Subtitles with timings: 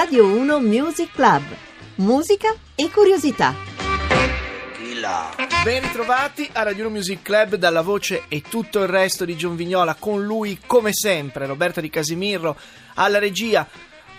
[0.00, 1.42] Radio 1 Music Club.
[1.96, 3.52] Musica e curiosità.
[5.64, 9.56] Ben ritrovati a Radio 1 Music Club dalla voce e tutto il resto di John
[9.56, 12.56] Vignola con lui come sempre Roberta Di Casimirro
[12.94, 13.66] alla regia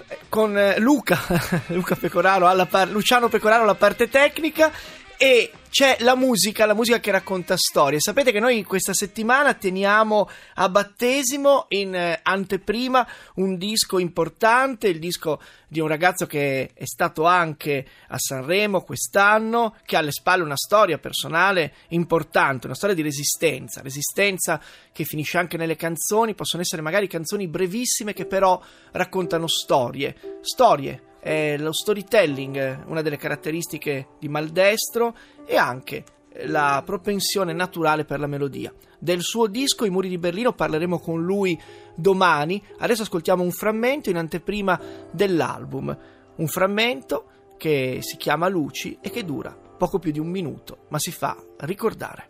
[0.10, 1.18] eh, con eh, Luca,
[1.68, 4.74] Luca Pecoraro alla par- Luciano Pecoraro alla parte tecnica
[5.22, 8.00] e c'è la musica, la musica che racconta storie.
[8.00, 13.06] Sapete che noi questa settimana teniamo a battesimo in eh, anteprima
[13.36, 19.76] un disco importante, il disco di un ragazzo che è stato anche a Sanremo quest'anno,
[19.86, 24.62] che ha alle spalle una storia personale importante, una storia di resistenza, resistenza
[24.94, 28.58] che finisce anche nelle canzoni, possono essere magari canzoni brevissime che però
[28.94, 36.04] raccontano storie, storie è lo storytelling, una delle caratteristiche di Maldestro e anche
[36.46, 38.74] la propensione naturale per la melodia.
[38.98, 41.60] Del suo disco I muri di Berlino parleremo con lui
[41.96, 42.62] domani.
[42.78, 44.80] Adesso ascoltiamo un frammento in anteprima
[45.12, 45.98] dell'album.
[46.36, 47.26] Un frammento
[47.58, 51.38] che si chiama Luci e che dura poco più di un minuto, ma si fa
[51.60, 52.30] ricordare.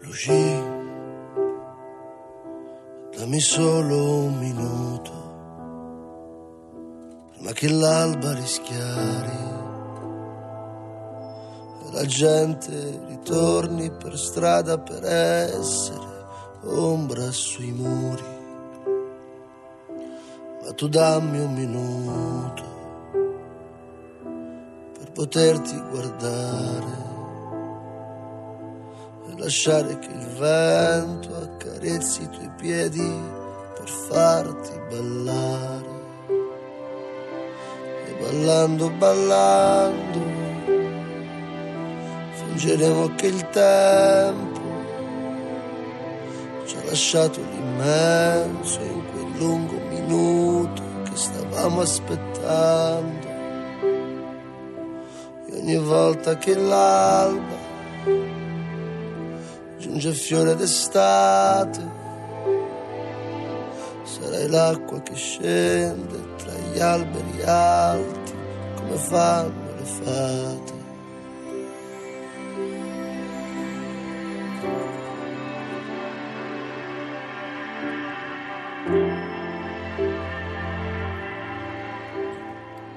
[0.00, 0.62] Luci,
[3.16, 5.23] dammi solo un minuto
[7.44, 9.38] ma che l'alba rischiari
[11.84, 16.22] e la gente ritorni per strada per essere
[16.62, 18.32] ombra sui muri.
[20.62, 22.62] Ma tu dammi un minuto
[24.98, 27.12] per poterti guardare
[29.28, 33.20] e lasciare che il vento accarezzi i tuoi piedi
[33.74, 35.93] per farti ballare
[38.34, 40.20] ballando, ballando,
[42.32, 44.60] fingeremo che il tempo
[46.66, 53.28] ci ha lasciato l'immenso in quel lungo minuto che stavamo aspettando.
[55.46, 57.62] E ogni volta che l'alba
[59.78, 62.02] giunge fiore d'estate,
[64.02, 68.23] sarai l'acqua che scende tra gli alberi alti
[68.84, 70.82] come fanno le fate.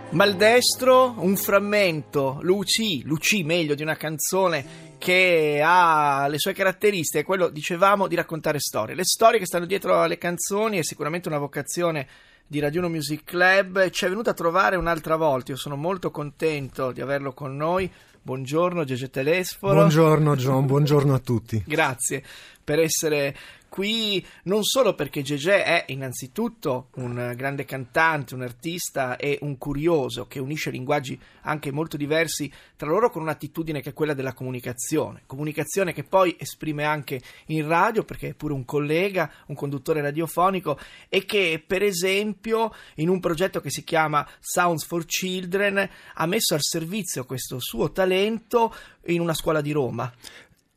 [0.09, 7.50] Maldestro, un frammento, Luci, Luci meglio di una canzone che ha le sue caratteristiche, quello
[7.50, 8.96] dicevamo di raccontare storie.
[8.96, 12.08] Le storie che stanno dietro alle canzoni è sicuramente una vocazione
[12.47, 13.90] di Radio 1 Music Club.
[13.90, 17.91] Ci è venuto a trovare un'altra volta, io sono molto contento di averlo con noi.
[18.22, 19.74] Buongiorno Gege Telesforo.
[19.74, 21.62] Buongiorno John, buongiorno a tutti.
[21.66, 22.24] Grazie
[22.68, 23.34] per essere
[23.70, 30.28] qui non solo perché Gegé è innanzitutto un grande cantante, un artista e un curioso
[30.28, 35.22] che unisce linguaggi anche molto diversi tra loro con un'attitudine che è quella della comunicazione,
[35.26, 40.78] comunicazione che poi esprime anche in radio perché è pure un collega, un conduttore radiofonico
[41.08, 46.54] e che per esempio in un progetto che si chiama Sounds for Children ha messo
[46.54, 48.74] al servizio questo suo talento
[49.06, 50.12] in una scuola di Roma.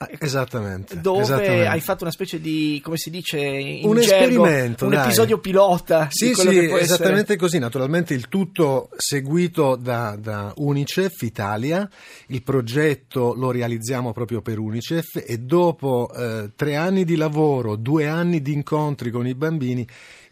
[0.03, 0.99] Ah, esattamente.
[0.99, 1.67] Dove esattamente.
[1.67, 5.05] hai fatto una specie di, come si dice in un gergo, esperimento, un dai.
[5.05, 6.09] episodio pilota.
[6.09, 7.37] Sì, sì, esattamente essere.
[7.37, 7.59] così.
[7.59, 11.87] Naturalmente il tutto seguito da, da Unicef Italia.
[12.29, 18.09] Il progetto lo realizziamo proprio per Unicef e dopo eh, tre anni di lavoro, due
[18.09, 19.87] anni di incontri con i bambini,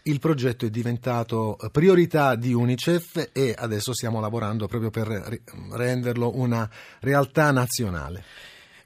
[0.05, 5.43] il progetto è diventato priorità di Unicef e adesso stiamo lavorando proprio per
[5.73, 6.67] renderlo una
[7.01, 8.25] realtà nazionale.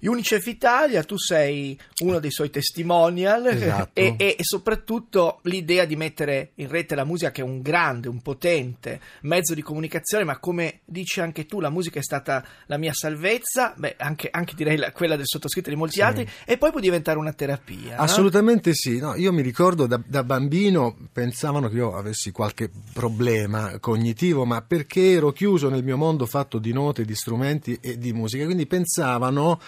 [0.08, 3.90] Unicef Italia, tu sei uno dei suoi testimonial Esatto.
[3.94, 8.08] e, e- e soprattutto l'idea di mettere in rete la musica che è un grande,
[8.08, 12.78] un potente mezzo di comunicazione, ma come dici anche tu, la musica è stata la
[12.78, 16.03] mia salvezza, beh, anche, anche direi la- quella del sottoscritto e di molti Sì.
[16.03, 17.97] altri, e poi può diventare una terapia.
[17.97, 18.03] no?
[18.03, 23.78] Assolutamente sì, no, io mi ricordo da, da bambino pensavano che io avessi qualche problema
[23.78, 28.12] cognitivo, ma perché ero chiuso nel mio mondo fatto di note, di strumenti e di
[28.12, 29.60] musica, quindi pensavano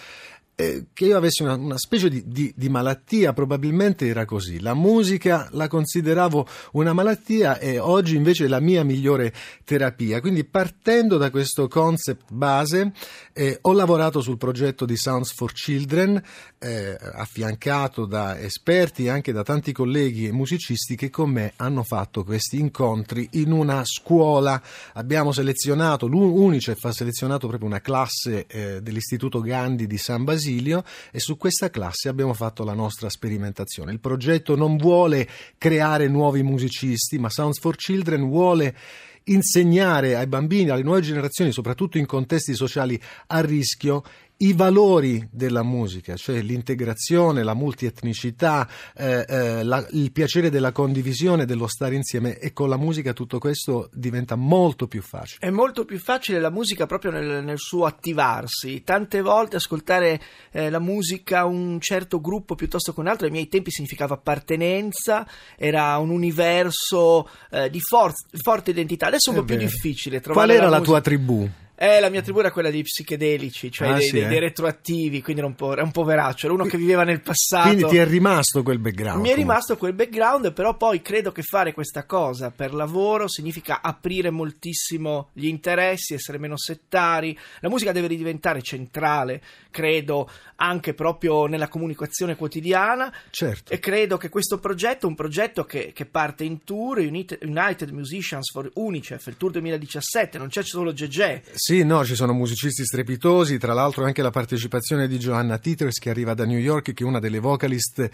[0.57, 4.61] eh, che io avessi una, una specie di, di- di malattia, probabilmente era così.
[4.61, 9.33] La musica la consideravo una malattia e oggi invece è la mia migliore
[9.65, 10.21] terapia.
[10.21, 12.93] Quindi partendo da questo concept base
[13.33, 16.23] eh, ho lavorato sul progetto di Sounds for Children,
[16.59, 21.83] eh, affiancato da esperti e anche da tanti colleghi e musicisti che con me hanno
[21.83, 24.63] fatto questi incontri in una scuola.
[24.93, 31.21] Abbiamo selezionato, l'Unicef ha selezionato proprio una classe eh, dell'Istituto Gandhi di San Basilio e
[31.21, 33.93] su questa classe abbiamo fatto la nostra sperimentazione.
[33.93, 38.77] Il progetto non vuole creare nuovi musicisti, ma Sounds for Children vuole
[39.25, 44.03] insegnare ai bambini, alle nuove generazioni, soprattutto in contesti sociali a rischio,
[44.39, 51.45] i valori della musica, cioè l'integrazione, la multietnicità, eh, eh, la, il piacere della condivisione,
[51.45, 55.39] dello stare insieme e con la musica tutto questo diventa molto più facile.
[55.47, 58.83] È molto più facile la musica proprio nel, nel suo attivarsi.
[58.83, 60.21] Tante volte ascoltare
[60.51, 65.27] eh, la musica un certo gruppo piuttosto che un altro, ai miei tempi significava appartenenza,
[65.57, 69.07] era un universo eh, di for- forte identità.
[69.07, 71.49] Adesso è un po' più difficile trovare Qual era la, musica- tua tribù?
[71.77, 74.29] Eh, la mia tribù era quella dei psichedelici, cioè Ah, dei, sì, dei- eh?
[74.29, 77.69] dei retroattivi, quindi era un, po', era un poveraccio, era uno che viveva nel passato.
[77.69, 79.21] Quindi ti è rimasto quel background?
[79.21, 83.81] Mi è rimasto quel background, però poi credo che fare questa cosa per lavoro significa
[83.83, 87.37] aprire moltissimo gli interessi, essere meno settari.
[87.61, 93.13] La musica deve diventare centrale, credo, anche proprio nella comunicazione quotidiana.
[93.31, 93.73] Certo.
[93.73, 98.51] E credo che questo progetto un progetto che, che parte in tour, United, United Musicians
[98.53, 101.43] for Unicef, il tour 2017, non c'è solo Gegè.
[101.67, 106.11] Sì, no, ci sono musicisti strepitosi, tra l'altro anche la partecipazione di Joanna Titters che
[106.11, 108.11] arriva da New York, che è una delle vocalist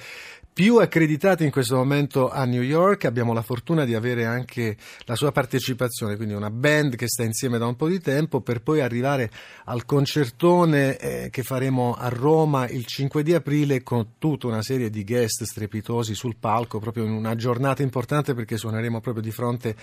[0.53, 3.07] più accreditate in questo momento a New York.
[3.07, 7.59] Abbiamo la fortuna di avere anche la sua partecipazione, quindi una band che sta insieme
[7.59, 9.29] da un po' di tempo per poi arrivare
[9.65, 14.91] al concertone eh, che faremo a Roma il 5 di aprile con tutta una serie
[14.91, 19.75] di guest strepitosi sul palco, proprio in una giornata importante perché suoneremo proprio di fronte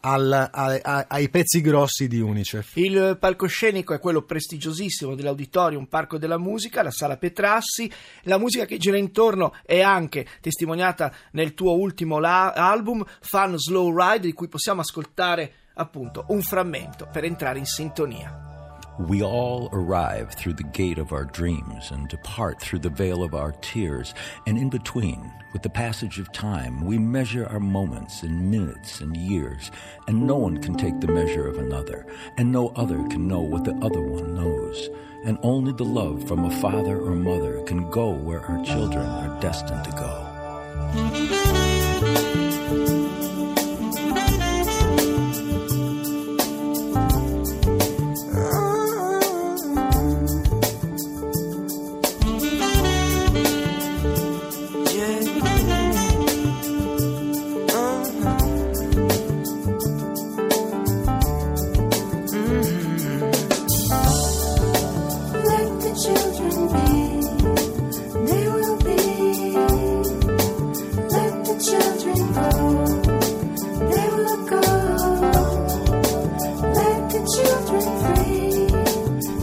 [0.00, 2.76] al- a- a- ai pezzi grossi di Unicef.
[2.76, 7.90] Il palcoscenico è quello prestigiosissimo dell'Auditorium Parco della Musica, la Sala Petrassi.
[8.22, 13.96] La musica che gira intorno è anche testimoniata nel tuo ultimo la- album, Fun Slow
[13.96, 18.49] Ride, di cui possiamo ascoltare appunto un frammento per entrare in sintonia.
[18.98, 23.34] We all arrive through the gate of our dreams and depart through the veil of
[23.34, 24.14] our tears.
[24.46, 29.16] And in between, with the passage of time, we measure our moments in minutes and
[29.16, 29.70] years.
[30.06, 32.06] And no one can take the measure of another.
[32.36, 34.90] And no other can know what the other one knows.
[35.24, 39.40] And only the love from a father or mother can go where our children are
[39.40, 41.39] destined to go.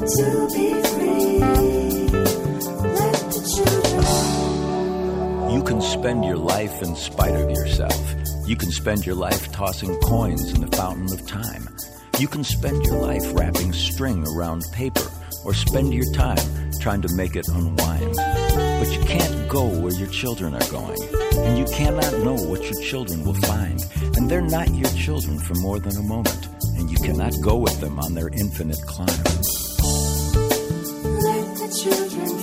[0.07, 0.13] You
[5.65, 8.15] can spend your life in spite of yourself.
[8.47, 11.67] You can spend your life tossing coins in the fountain of time.
[12.19, 15.03] You can spend your life wrapping string around paper
[15.43, 18.15] or spend your time trying to make it unwind.
[18.15, 21.01] But you can't go where your children are going.
[21.39, 23.83] And you cannot know what your children will find.
[24.15, 26.47] And they're not your children for more than a moment.
[26.77, 29.66] And you cannot go with them on their infinite climb
[31.89, 32.36] children.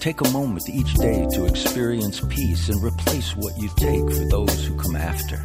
[0.00, 4.64] Take a moment each day to experience peace and replace what you take for those
[4.64, 5.36] who come after.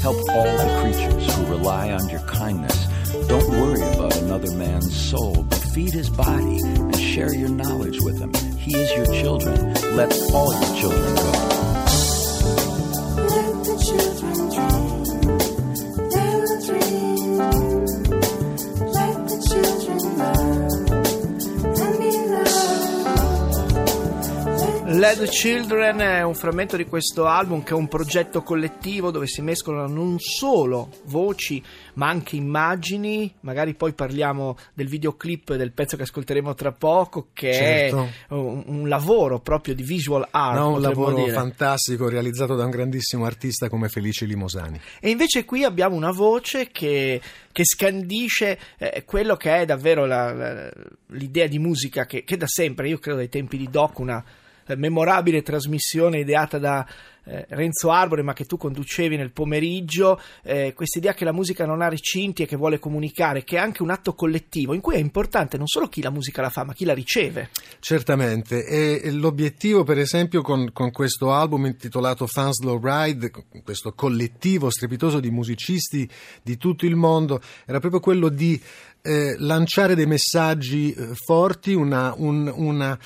[0.00, 2.86] Help all the creatures who rely on your kindness.
[3.26, 8.20] Don't worry about another man's soul, but feed his body and share your knowledge with
[8.20, 8.32] him.
[8.56, 9.74] He is your children.
[9.96, 11.77] Let all your children go.
[24.98, 29.42] Led Children è un frammento di questo album che è un progetto collettivo dove si
[29.42, 31.62] mescolano non solo voci
[31.94, 37.52] ma anche immagini, magari poi parliamo del videoclip del pezzo che ascolteremo tra poco che
[37.52, 38.08] Certo.
[38.28, 40.58] è un, un lavoro proprio di visual art.
[40.58, 41.30] No, un lavoro dire.
[41.32, 44.80] fantastico realizzato da un grandissimo artista come Felice Limosani.
[44.98, 47.20] E invece qui abbiamo una voce che,
[47.52, 50.70] che scandisce eh, quello che è davvero la- la-
[51.10, 54.24] l'idea di musica che, che da sempre, io credo dai tempi di Doc, una
[54.76, 56.86] memorabile trasmissione ideata da
[57.24, 61.66] eh, Renzo Arbore, ma che tu conducevi nel pomeriggio, eh, questa idea che la musica
[61.66, 64.94] non ha recinti e che vuole comunicare, che è anche un atto collettivo, in cui
[64.94, 67.50] è importante non solo chi la musica la fa, ma chi la riceve.
[67.80, 73.30] Certamente, e l'obiettivo per esempio con, con questo album intitolato Fans Low Ride,
[73.62, 76.08] questo collettivo strepitoso di musicisti
[76.42, 78.60] di tutto il mondo, era proprio quello di
[79.02, 82.98] eh, lanciare dei messaggi eh, forti, una, un- una-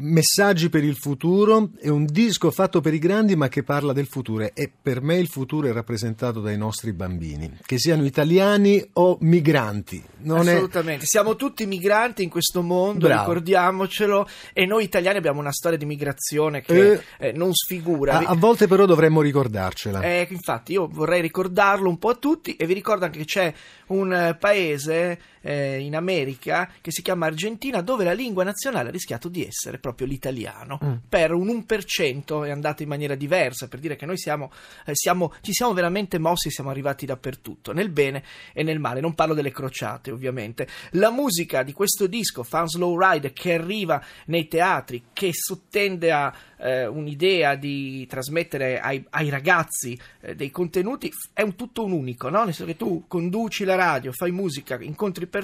[0.00, 4.06] messaggi per il futuro, è un disco fatto per i grandi ma che parla del
[4.06, 9.16] futuro e per me il futuro è rappresentato dai nostri bambini, che siano italiani o
[9.20, 10.02] migranti.
[10.20, 13.28] Non è- Assolutamente, siamo tutti migranti in questo mondo, Bravo.
[13.32, 18.18] ricordiamocelo, e noi italiani abbiamo una storia di migrazione che Eh, eh, non sfigura.
[18.18, 20.00] a, a volte però dovremmo ricordarcela.
[20.02, 23.52] Eh, infatti, io vorrei ricordarlo un po' a tutti e vi ricordo anche che c'è
[23.88, 28.92] un eh, paese eh, in America che si chiama Argentina dove la lingua nazionale ha
[28.92, 30.78] rischiato di essere proprio l'italiano.
[30.84, 30.92] Mm.
[31.08, 34.52] Per un 1% è andata in maniera diversa, per dire che noi siamo,
[34.84, 39.00] eh, siamo- ci siamo veramente mossi, siamo arrivati dappertutto, nel bene e nel male.
[39.00, 40.68] Non parlo delle crociate, ovviamente.
[40.92, 46.34] La musica di questo disco, Fan Slow Ride, che arriva nei teatri, che sottende a
[46.58, 52.28] eh, un'idea di trasmettere ai, ai ragazzi eh, dei contenuti, è un tutto un unico,
[52.28, 52.44] no?
[52.44, 55.37] Nel senso che tu conduci la radio, fai musica, incontri persone,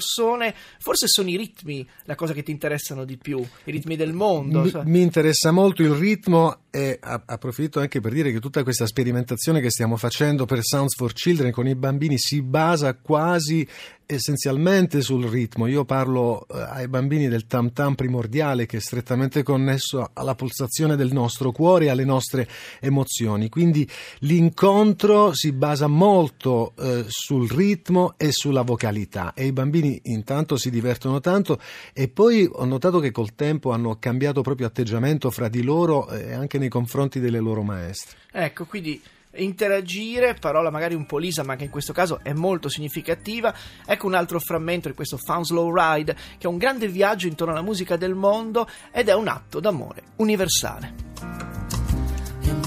[0.78, 4.62] forse sono i ritmi la cosa che ti interessano di più, i ritmi del mondo.
[4.62, 8.84] Mi, so- mi interessa molto il ritmo e approfitto anche per dire che tutta questa
[8.84, 13.64] sperimentazione che stiamo facendo per Sounds for Children con i bambini si basa quasi
[14.06, 15.66] essenzialmente sul ritmo.
[15.66, 20.96] Io parlo eh, ai bambini del tam tam primordiale che è strettamente connesso alla pulsazione
[20.96, 22.48] del nostro cuore e alle nostre
[22.80, 23.48] emozioni.
[23.48, 23.88] Quindi
[24.20, 30.70] l'incontro si basa molto eh, sul ritmo e sulla vocalità e i bambini intanto si
[30.70, 31.58] divertono tanto
[31.92, 36.32] e poi ho notato che col tempo hanno cambiato proprio atteggiamento fra di loro e
[36.32, 38.16] anche nei confronti delle loro maestre.
[38.32, 39.00] Ecco, quindi
[39.36, 43.54] interagire, parola magari un po' lisa, ma che in questo caso è molto significativa.
[43.86, 47.52] Ecco un altro frammento di questo Found Slow Ride, che è un grande viaggio intorno
[47.52, 51.14] alla musica del mondo ed è un atto d'amore universale.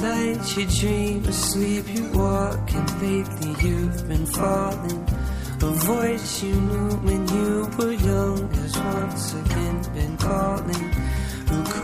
[0.01, 5.03] Night you dream, asleep you walk, and lately you've been falling.
[5.59, 10.93] A voice you knew when you were young has once again been calling.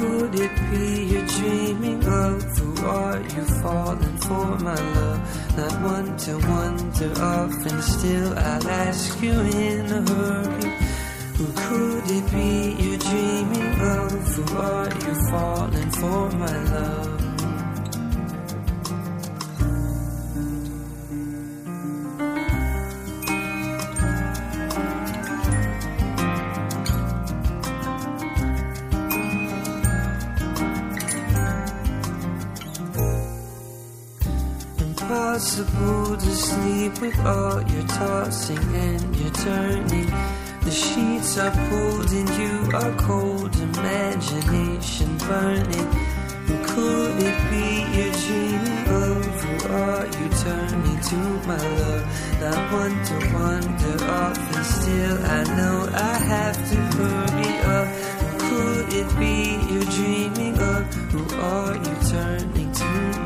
[0.03, 2.43] Could it be you're dreaming of?
[2.57, 5.21] Who are you falling for, my love?
[5.55, 7.11] Not one to wonder
[7.71, 10.71] and still I'll ask you in a hurry.
[11.37, 14.11] Who could it be you're dreaming of?
[14.35, 16.72] Who are you falling for, my love?
[35.55, 40.09] Impossible to sleep with all your tossing and your turning.
[40.61, 45.89] The sheets are pulled and you are cold, imagination burning.
[46.47, 49.43] Who could it be you're dreaming of?
[49.43, 52.05] Who are you turning to, my love?
[52.41, 57.87] Not one to wonder often, still I know I have to hurry up.
[58.39, 60.91] Could it be you're dreaming of?
[61.13, 63.22] Who are you turning to,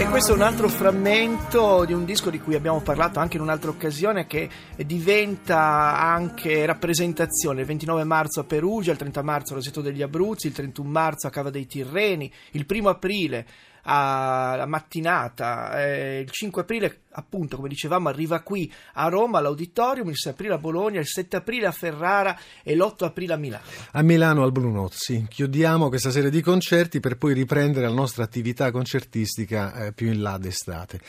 [0.00, 3.42] E questo è un altro frammento di un disco di cui abbiamo parlato anche in
[3.42, 7.60] un'altra occasione che diventa anche rappresentazione.
[7.60, 11.26] Il 29 marzo a Perugia, il 30 marzo a Roseto degli Abruzzi, il 31 marzo
[11.26, 13.46] a Cava dei Tirreni, il 1 aprile
[13.82, 20.16] alla mattinata, eh, il 5 aprile appunto come dicevamo arriva qui a Roma all'auditorium, il
[20.16, 23.64] 6 aprile a Bologna, il 7 aprile a Ferrara e l'8 aprile a Milano.
[23.92, 25.26] A Milano al sì.
[25.28, 30.22] Chiudiamo questa serie di concerti per poi riprendere la nostra attività concertistica eh, più in
[30.22, 31.00] là d'estate.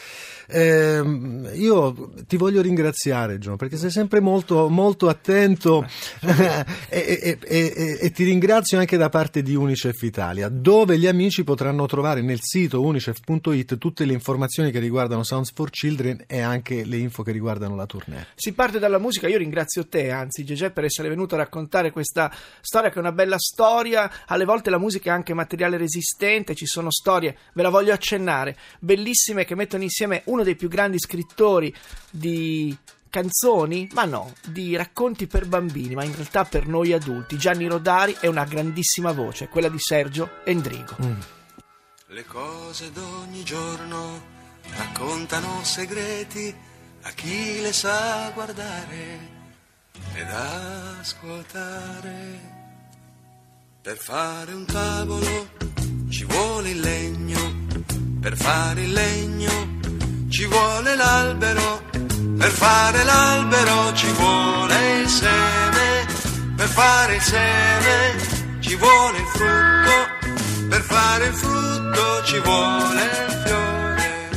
[0.47, 5.85] Ehm, io ti voglio ringraziare, John, perché sei sempre molto, molto attento
[6.21, 11.43] e- e- e- e ti ringrazio anche da parte di Unicef Italia, dove gli amici
[11.43, 16.83] potranno trovare nel sito unicef.it tutte le informazioni che riguardano Sounds for Children e anche
[16.85, 18.27] le info che riguardano la tournée.
[18.35, 22.31] Si parte dalla musica, io ringrazio te, anzi Gegè, per essere venuto a raccontare questa
[22.61, 26.65] storia che è una bella storia, alle volte la musica è anche materiale resistente, ci
[26.65, 31.73] sono storie, ve la voglio accennare, bellissime che mettono insieme uno dei più grandi scrittori
[32.09, 32.75] di
[33.11, 37.37] canzoni, ma no, di racconti per bambini, ma in realtà per noi adulti.
[37.37, 41.40] Gianni Rodari è una grandissima voce, quella di Sergio Endrigo.
[42.13, 44.21] Le cose d'ogni giorno
[44.75, 46.53] raccontano segreti
[47.03, 49.39] a chi le sa guardare.
[50.15, 50.27] ed
[50.99, 52.39] ascoltare.
[53.81, 55.51] Per fare un tavolo
[56.09, 57.65] ci vuole il legno,
[58.19, 59.79] per fare il legno
[60.29, 61.81] ci vuole l'albero,
[62.37, 66.05] per fare l'albero ci vuole il seme,
[66.57, 70.10] per fare il seme ci vuole il frutto,
[70.71, 74.29] per fare il frutto ci vuole il fiore,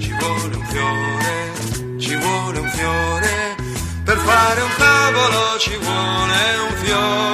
[0.00, 3.56] ci vuole un fiore, ci vuole un fiore,
[4.02, 7.31] per fare un tavolo ci vuole un fiore.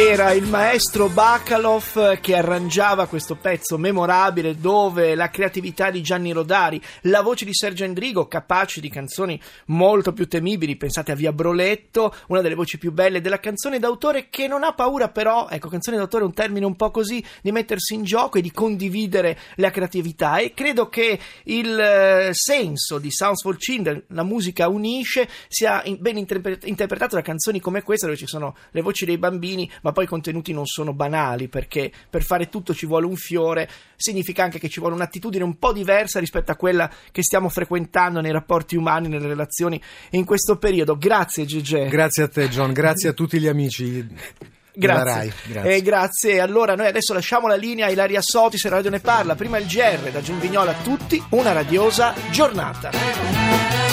[0.00, 6.80] Era il maestro Bacalov che arrangiava questo pezzo memorabile dove la creatività di Gianni Rodari,
[7.02, 12.14] la voce di Sergio Endrigo, capaci di canzoni molto più temibili, pensate a Via Broletto,
[12.28, 15.96] una delle voci più belle della canzone d'autore che non ha paura però, ecco, canzone
[15.96, 19.70] d'autore è un termine un po' così, di mettersi in gioco e di condividere la
[19.70, 20.38] creatività.
[20.38, 26.18] E credo che il eh, senso di Sounds for Children, la musica unisce, sia ben
[26.18, 30.04] interpre- interpretato da canzoni come questa dove ci sono le voci dei bambini, ma poi
[30.04, 34.58] i contenuti non sono banali perché per fare tutto ci vuole un fiore, significa anche
[34.58, 38.76] che ci vuole un'attitudine un po' diversa rispetto a quella che stiamo frequentando nei rapporti
[38.76, 39.80] umani, nelle relazioni
[40.10, 40.96] in questo periodo.
[40.96, 41.86] Grazie Gigi.
[41.88, 42.72] Grazie a te, John.
[42.72, 44.06] Grazie a tutti gli amici.
[44.78, 45.04] Grazie.
[45.04, 45.32] Rai.
[45.48, 45.74] Grazie.
[45.74, 46.40] Eh, grazie.
[46.40, 49.34] Allora, noi adesso lasciamo la linea a Ilaria Sotis e Radio Ne Parla.
[49.34, 51.20] Prima il GR da Giunvignola a tutti.
[51.30, 53.87] Una radiosa giornata.